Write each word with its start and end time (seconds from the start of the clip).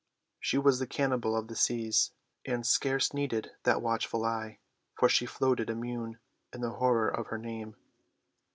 She 0.39 0.57
was 0.57 0.79
the 0.79 0.87
cannibal 0.87 1.37
of 1.37 1.47
the 1.47 1.55
seas, 1.55 2.11
and 2.43 2.65
scarce 2.65 3.13
needed 3.13 3.51
that 3.65 3.83
watchful 3.83 4.25
eye, 4.25 4.57
for 4.97 5.07
she 5.07 5.27
floated 5.27 5.69
immune 5.69 6.17
in 6.51 6.61
the 6.61 6.71
horror 6.71 7.07
of 7.09 7.27
her 7.27 7.37
name. 7.37 7.75